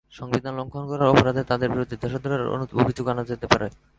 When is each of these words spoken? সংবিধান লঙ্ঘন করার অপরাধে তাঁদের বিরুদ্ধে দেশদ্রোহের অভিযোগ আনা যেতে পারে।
সংবিধান 0.13 0.53
লঙ্ঘন 0.59 0.83
করার 0.89 1.11
অপরাধে 1.13 1.41
তাঁদের 1.49 1.69
বিরুদ্ধে 1.69 1.95
দেশদ্রোহের 2.03 2.41
অভিযোগ 2.81 3.05
আনা 3.07 3.23
যেতে 3.23 3.45
পারে। 3.47 3.67